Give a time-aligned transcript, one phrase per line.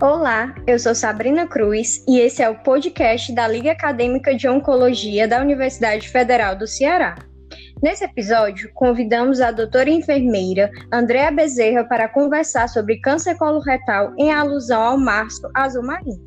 [0.00, 5.26] Olá, eu sou Sabrina Cruz e esse é o podcast da Liga Acadêmica de Oncologia
[5.26, 7.16] da Universidade Federal do Ceará.
[7.82, 14.80] Nesse episódio, convidamos a doutora enfermeira Andréa Bezerra para conversar sobre câncer coloretal em alusão
[14.80, 16.24] ao março azul marinho.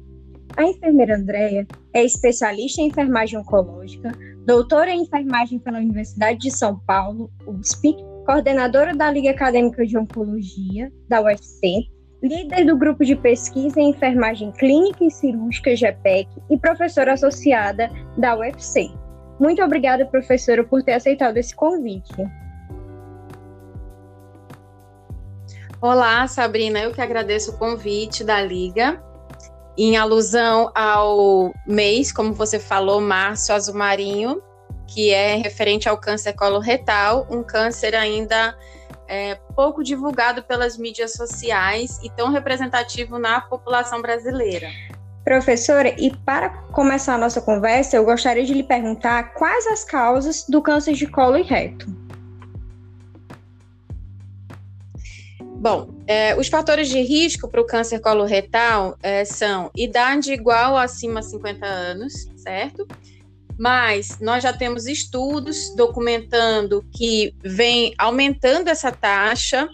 [0.57, 4.11] A enfermeira Andréa é especialista em enfermagem oncológica,
[4.45, 10.91] doutora em enfermagem pela Universidade de São Paulo, USP, coordenadora da Liga Acadêmica de Oncologia,
[11.07, 11.89] da UFC,
[12.21, 18.37] líder do grupo de pesquisa em enfermagem clínica e cirúrgica GPEC e professora associada da
[18.37, 18.91] UFC.
[19.39, 22.13] Muito obrigada, professora, por ter aceitado esse convite.
[25.81, 29.03] Olá, Sabrina, eu que agradeço o convite da Liga.
[29.75, 34.43] Em alusão ao mês, como você falou, março azul marinho,
[34.85, 38.55] que é referente ao câncer coloretal, um câncer ainda
[39.11, 44.69] é, pouco divulgado pelas mídias sociais e tão representativo na população brasileira.
[45.25, 50.45] Professora, e para começar a nossa conversa, eu gostaria de lhe perguntar quais as causas
[50.47, 51.85] do câncer de colo e reto.
[55.57, 61.19] Bom, é, os fatores de risco para o câncer coloretal é, são idade igual acima
[61.19, 62.87] de 50 anos, certo?
[63.61, 69.69] Mas nós já temos estudos documentando que vem aumentando essa taxa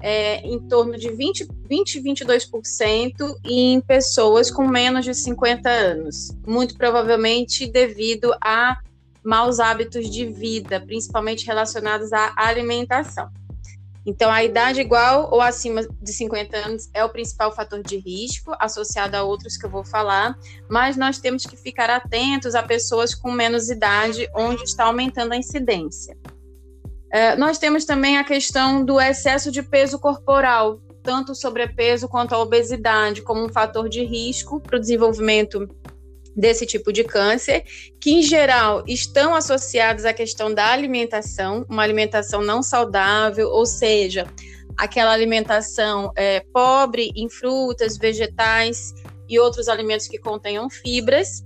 [0.00, 6.78] é, em torno de 20, 20 22% em pessoas com menos de 50 anos, muito
[6.78, 8.78] provavelmente devido a
[9.22, 13.28] maus hábitos de vida, principalmente relacionados à alimentação.
[14.06, 18.54] Então, a idade igual ou acima de 50 anos é o principal fator de risco,
[18.60, 20.38] associado a outros que eu vou falar,
[20.70, 25.36] mas nós temos que ficar atentos a pessoas com menos idade, onde está aumentando a
[25.36, 26.16] incidência.
[27.12, 32.32] É, nós temos também a questão do excesso de peso corporal, tanto o sobrepeso quanto
[32.32, 35.68] a obesidade, como um fator de risco para o desenvolvimento
[36.36, 37.64] desse tipo de câncer,
[38.00, 44.26] que em geral estão associados à questão da alimentação, uma alimentação não saudável, ou seja,
[44.76, 48.92] aquela alimentação é, pobre em frutas, vegetais
[49.28, 51.42] e outros alimentos que contenham fibras,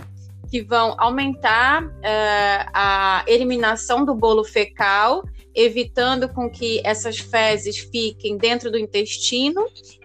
[0.50, 5.22] que vão aumentar é, a eliminação do bolo fecal,
[5.54, 9.64] evitando com que essas fezes fiquem dentro do intestino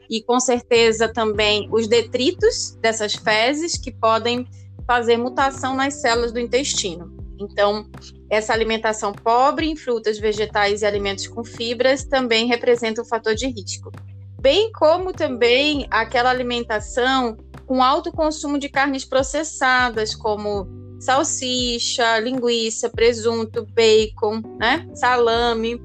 [0.09, 4.47] e com certeza também os detritos dessas fezes que podem
[4.87, 7.13] fazer mutação nas células do intestino.
[7.39, 7.89] Então,
[8.29, 13.47] essa alimentação pobre em frutas, vegetais e alimentos com fibras também representa um fator de
[13.47, 13.91] risco.
[14.39, 17.35] Bem como também aquela alimentação
[17.65, 20.67] com alto consumo de carnes processadas, como
[20.99, 25.81] salsicha, linguiça, presunto, bacon, né, salame,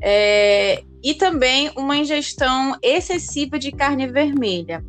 [0.00, 4.84] é, e também uma ingestão excessiva de carne vermelha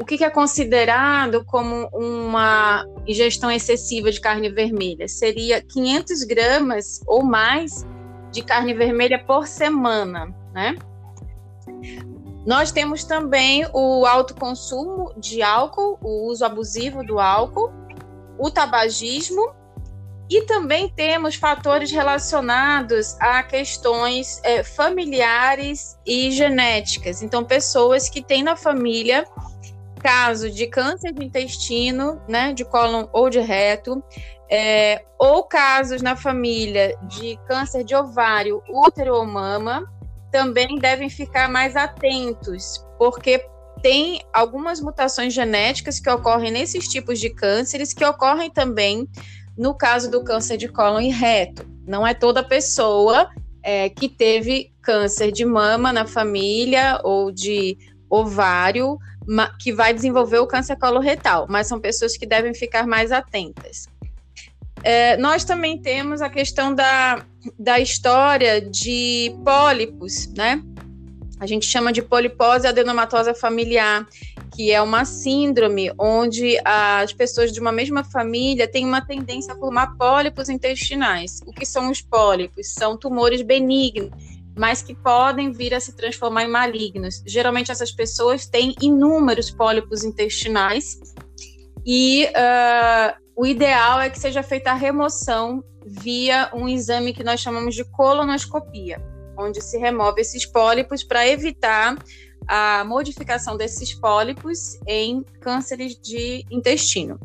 [0.00, 5.08] o que, é considerado como uma ingestão excessiva de carne vermelha?
[5.08, 7.84] Seria 500 gramas ou mais
[8.30, 10.76] de carne vermelha por semana, né?
[12.46, 17.72] Nós temos também o alto consumo de álcool, o uso abusivo do álcool,
[18.38, 19.52] o tabagismo
[20.30, 27.22] e também temos fatores relacionados a questões é, familiares e genéticas.
[27.22, 29.26] Então, pessoas que têm na família
[29.98, 34.02] caso de câncer de intestino, né, de cólon ou de reto,
[34.50, 39.84] é, ou casos na família de câncer de ovário, útero ou mama,
[40.30, 43.44] também devem ficar mais atentos, porque
[43.82, 49.08] tem algumas mutações genéticas que ocorrem nesses tipos de cânceres que ocorrem também
[49.56, 51.68] no caso do câncer de cólon e reto.
[51.86, 53.28] Não é toda pessoa
[53.62, 57.76] é, que teve câncer de mama na família ou de
[58.08, 58.98] ovário
[59.60, 63.86] que vai desenvolver o câncer coloretal, mas são pessoas que devem ficar mais atentas.
[64.82, 67.24] É, nós também temos a questão da,
[67.58, 70.62] da história de pólipos, né?
[71.40, 74.06] A gente chama de polipose adenomatosa familiar,
[74.54, 79.56] que é uma síndrome onde as pessoas de uma mesma família têm uma tendência a
[79.56, 81.40] formar pólipos intestinais.
[81.46, 82.72] O que são os pólipos?
[82.74, 84.10] São tumores benignos
[84.58, 87.22] mas que podem vir a se transformar em malignos.
[87.24, 90.98] Geralmente essas pessoas têm inúmeros pólipos intestinais
[91.86, 97.40] e uh, o ideal é que seja feita a remoção via um exame que nós
[97.40, 99.00] chamamos de colonoscopia,
[99.38, 101.96] onde se remove esses pólipos para evitar
[102.46, 107.18] a modificação desses pólipos em cânceres de intestino.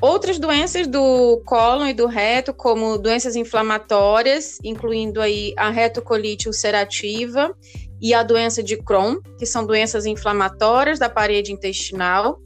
[0.00, 7.56] Outras doenças do cólon e do reto, como doenças inflamatórias, incluindo aí a retocolite ulcerativa
[8.00, 12.38] e a doença de Crohn, que são doenças inflamatórias da parede intestinal,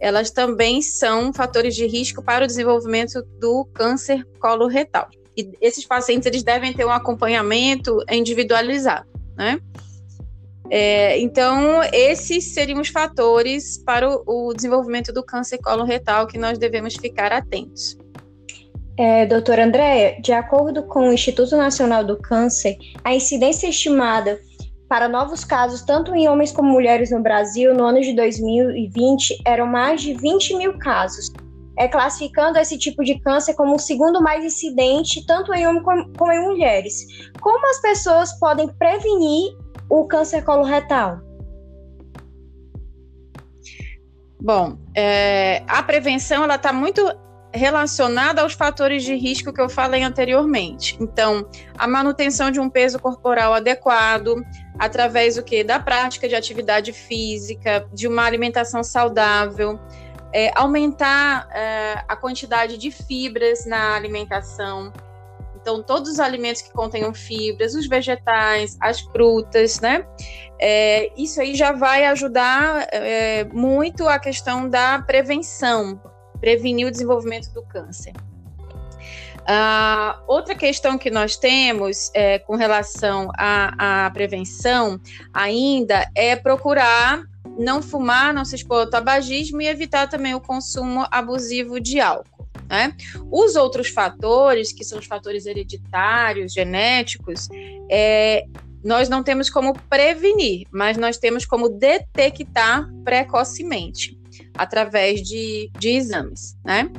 [0.00, 5.08] elas também são fatores de risco para o desenvolvimento do câncer coloretal.
[5.36, 9.06] E esses pacientes eles devem ter um acompanhamento individualizado,
[9.36, 9.60] né?
[10.70, 16.58] É, então, esses seriam os fatores para o, o desenvolvimento do câncer coloretal que nós
[16.58, 17.96] devemos ficar atentos.
[18.98, 24.40] É, doutora Andréia, de acordo com o Instituto Nacional do Câncer, a incidência estimada
[24.88, 29.66] para novos casos, tanto em homens como mulheres no Brasil, no ano de 2020, eram
[29.66, 31.30] mais de 20 mil casos,
[31.78, 36.12] é, classificando esse tipo de câncer como o segundo mais incidente, tanto em homens como,
[36.16, 37.06] como em mulheres.
[37.40, 39.54] Como as pessoas podem prevenir
[39.88, 41.20] o câncer coloretal?
[44.40, 47.02] Bom, é, a prevenção ela está muito
[47.52, 50.96] relacionada aos fatores de risco que eu falei anteriormente.
[51.00, 54.44] Então, a manutenção de um peso corporal adequado,
[54.78, 59.80] através do que da prática de atividade física, de uma alimentação saudável,
[60.32, 64.92] é, aumentar é, a quantidade de fibras na alimentação.
[65.66, 70.06] Então, todos os alimentos que contenham fibras, os vegetais, as frutas, né?
[70.60, 76.00] É, isso aí já vai ajudar é, muito a questão da prevenção,
[76.38, 78.12] prevenir o desenvolvimento do câncer.
[79.40, 85.00] Uh, outra questão que nós temos é, com relação à, à, prevenção
[85.34, 87.24] ainda é procurar
[87.58, 92.35] não fumar, não se expor ao tabagismo e evitar também o consumo abusivo de álcool.
[92.68, 92.94] Né?
[93.30, 97.48] Os outros fatores, que são os fatores hereditários, genéticos,
[97.90, 98.44] é,
[98.84, 104.18] nós não temos como prevenir, mas nós temos como detectar precocemente
[104.56, 106.90] através de, de exames, né?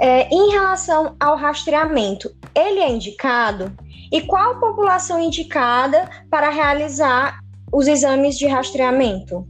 [0.00, 3.72] É, em relação ao rastreamento, ele é indicado?
[4.10, 7.38] E qual a população indicada para realizar
[7.72, 9.46] os exames de rastreamento?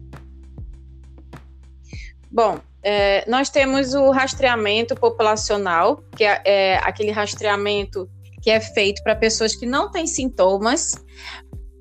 [2.31, 8.09] Bom, é, nós temos o rastreamento populacional, que é, é aquele rastreamento
[8.43, 10.93] que é feito para pessoas que não têm sintomas,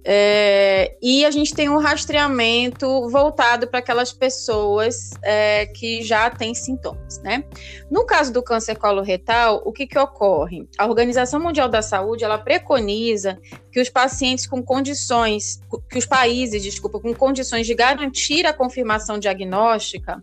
[0.05, 6.53] é, e a gente tem um rastreamento voltado para aquelas pessoas é, que já têm
[6.53, 7.45] sintomas, né?
[7.89, 10.67] No caso do câncer coloretal, o que, que ocorre?
[10.77, 13.39] A Organização Mundial da Saúde ela preconiza
[13.71, 19.17] que os pacientes com condições, que os países, desculpa, com condições de garantir a confirmação
[19.17, 20.21] diagnóstica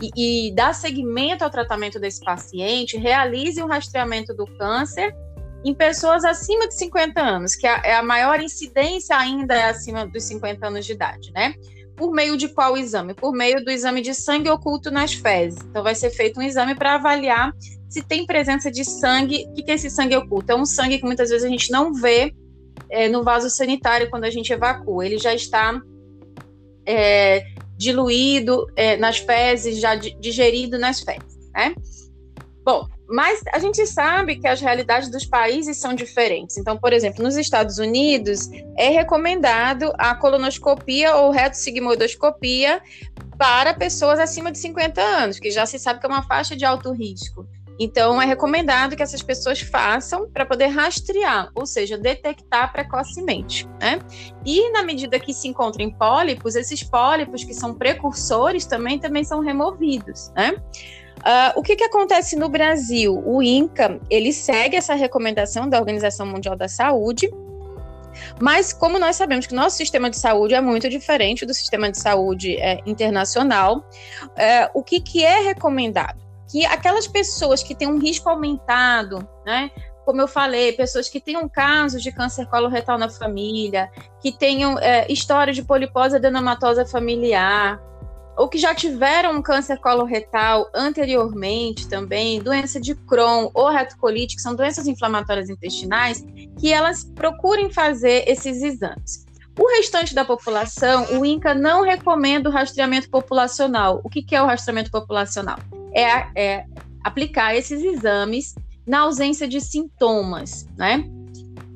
[0.00, 5.14] e, e dar seguimento ao tratamento desse paciente, realizem o rastreamento do câncer
[5.64, 10.24] em pessoas acima de 50 anos, que é a maior incidência ainda é acima dos
[10.24, 11.54] 50 anos de idade, né?
[11.96, 13.12] Por meio de qual exame?
[13.12, 15.58] Por meio do exame de sangue oculto nas fezes.
[15.64, 17.52] Então, vai ser feito um exame para avaliar
[17.88, 19.46] se tem presença de sangue.
[19.48, 20.52] O que é esse sangue oculto?
[20.52, 22.32] É um sangue que muitas vezes a gente não vê
[22.88, 25.04] é, no vaso sanitário quando a gente evacua.
[25.04, 25.80] Ele já está
[26.86, 27.44] é,
[27.78, 31.74] diluído é, nas fezes, já digerido nas fezes, né?
[32.64, 36.58] Bom, mas a gente sabe que as realidades dos países são diferentes.
[36.58, 42.82] Então, por exemplo, nos Estados Unidos é recomendado a colonoscopia ou retossigmoidoscopia
[43.38, 46.66] para pessoas acima de 50 anos, que já se sabe que é uma faixa de
[46.66, 47.46] alto risco.
[47.78, 53.68] Então, é recomendado que essas pessoas façam para poder rastrear, ou seja, detectar precocemente.
[53.80, 54.00] Né?
[54.44, 59.40] E na medida que se encontrem pólipos, esses pólipos que são precursores também, também são
[59.40, 60.32] removidos.
[60.34, 60.54] Né?
[61.18, 63.22] Uh, o que, que acontece no Brasil?
[63.24, 67.30] O INCA ele segue essa recomendação da Organização Mundial da Saúde,
[68.40, 72.00] mas como nós sabemos que nosso sistema de saúde é muito diferente do sistema de
[72.00, 73.84] saúde é, internacional,
[74.36, 76.27] é, o que, que é recomendado?
[76.50, 79.70] Que aquelas pessoas que têm um risco aumentado, né?
[80.04, 83.90] Como eu falei, pessoas que tenham casos de câncer coloretal na família,
[84.20, 87.78] que tenham é, história de polipose adenomatosa familiar,
[88.38, 94.42] ou que já tiveram um câncer coloretal anteriormente também, doença de Crohn ou retocolite, que
[94.42, 96.24] são doenças inflamatórias intestinais,
[96.58, 99.26] que elas procurem fazer esses exames.
[99.58, 104.00] O restante da população, o INCA não recomenda o rastreamento populacional.
[104.04, 105.58] O que, que é o rastreamento populacional?
[105.92, 106.64] É, é
[107.02, 108.54] aplicar esses exames
[108.86, 111.04] na ausência de sintomas, né?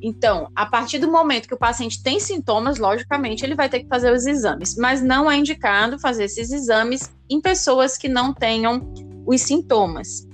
[0.03, 3.89] Então, a partir do momento que o paciente tem sintomas, logicamente ele vai ter que
[3.89, 8.93] fazer os exames, mas não é indicado fazer esses exames em pessoas que não tenham
[9.25, 10.27] os sintomas.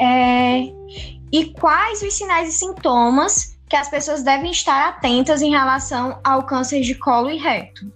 [0.00, 0.62] É,
[1.30, 6.44] e quais os sinais e sintomas que as pessoas devem estar atentas em relação ao
[6.44, 7.92] câncer de colo e reto?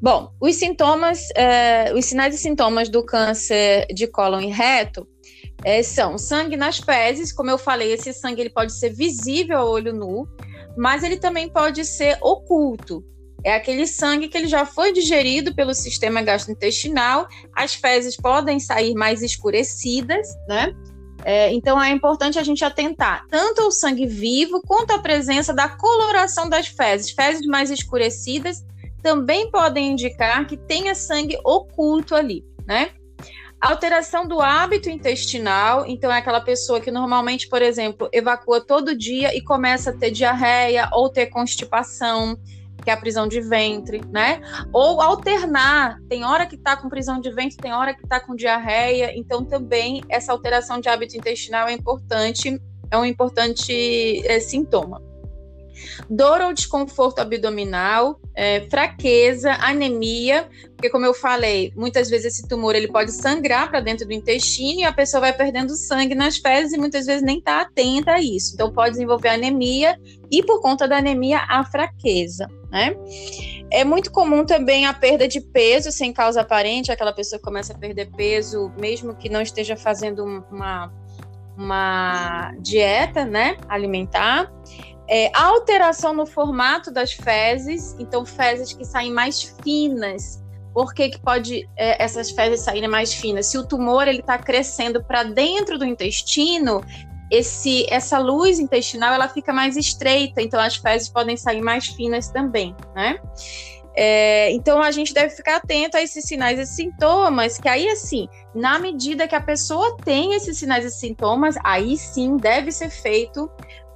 [0.00, 5.06] Bom, os sintomas, é, os sinais e sintomas do câncer de cólon e reto
[5.62, 9.64] é, são sangue nas fezes, como eu falei, esse sangue ele pode ser visível a
[9.64, 10.26] olho nu,
[10.74, 13.04] mas ele também pode ser oculto.
[13.44, 18.94] É aquele sangue que ele já foi digerido pelo sistema gastrointestinal, as fezes podem sair
[18.94, 20.74] mais escurecidas, né?
[21.22, 25.68] É, então é importante a gente atentar tanto ao sangue vivo quanto à presença da
[25.68, 27.10] coloração das fezes.
[27.10, 28.64] Fezes mais escurecidas
[29.02, 32.90] também podem indicar que tenha sangue oculto ali, né?
[33.60, 39.36] Alteração do hábito intestinal, então é aquela pessoa que normalmente, por exemplo, evacua todo dia
[39.36, 42.38] e começa a ter diarreia ou ter constipação,
[42.82, 44.40] que é a prisão de ventre, né?
[44.72, 48.34] Ou alternar, tem hora que tá com prisão de ventre, tem hora que tá com
[48.34, 52.58] diarreia, então também essa alteração de hábito intestinal é importante,
[52.90, 55.09] é um importante é, sintoma
[56.08, 62.74] dor ou desconforto abdominal, é, fraqueza, anemia, porque como eu falei, muitas vezes esse tumor
[62.74, 66.72] ele pode sangrar para dentro do intestino e a pessoa vai perdendo sangue nas fezes
[66.72, 68.54] e muitas vezes nem está atenta a isso.
[68.54, 69.98] Então pode desenvolver anemia
[70.30, 72.96] e por conta da anemia a fraqueza, né?
[73.70, 77.72] É muito comum também a perda de peso sem causa aparente, aquela pessoa que começa
[77.72, 80.92] a perder peso, mesmo que não esteja fazendo uma,
[81.56, 84.50] uma dieta né, alimentar.
[85.12, 90.40] É, alteração no formato das fezes, então fezes que saem mais finas.
[90.72, 93.46] Por que, que pode é, essas fezes saírem mais finas?
[93.46, 96.80] Se o tumor ele está crescendo para dentro do intestino,
[97.28, 102.28] esse, essa luz intestinal ela fica mais estreita, então as fezes podem sair mais finas
[102.28, 103.18] também, né?
[103.94, 108.28] É, então a gente deve ficar atento a esses sinais e sintomas, que aí assim,
[108.54, 113.50] na medida que a pessoa tem esses sinais e sintomas, aí sim deve ser feito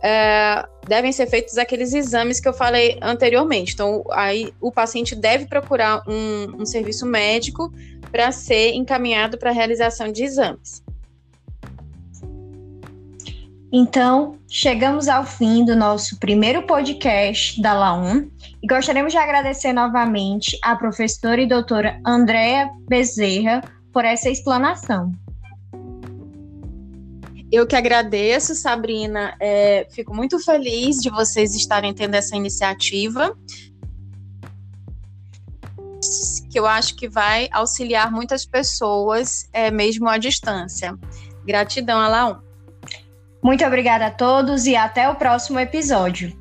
[0.04, 3.72] é, devem ser feitos aqueles exames que eu falei anteriormente.
[3.72, 7.72] Então, aí o paciente deve procurar um, um serviço médico
[8.12, 10.84] para ser encaminhado para a realização de exames.
[13.72, 18.28] Então, chegamos ao fim do nosso primeiro podcast da La1
[18.62, 25.12] e gostaríamos de agradecer novamente à professora e doutora Andréa Bezerra por essa explanação.
[27.54, 29.36] Eu que agradeço, Sabrina.
[29.38, 33.32] É, fico muito feliz de vocês estarem tendo essa iniciativa.
[36.50, 40.98] Que eu acho que vai auxiliar muitas pessoas, é, mesmo à distância.
[41.46, 42.36] Gratidão, Alain.
[43.40, 46.36] Muito obrigada a todos e até o próximo episódio.